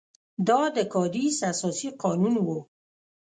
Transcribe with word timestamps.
دا 0.47 0.61
د 0.75 0.77
کادیس 0.93 1.37
اساسي 1.51 1.89
قانون 2.01 2.35
وو. 2.45 2.59